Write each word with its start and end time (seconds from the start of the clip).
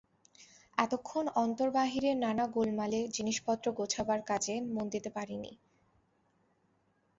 এতক্ষণ 0.77 1.25
অন্তর-বাহিরের 1.35 2.15
নানা 2.17 2.45
গোলমালে 2.47 2.99
জিনিসপত্র 3.07 3.65
গোছাবার 3.71 4.19
কাজে 4.27 4.55
মন 4.73 4.85
দিতে 4.89 5.09
পারি 5.09 5.35
নি। 5.37 5.51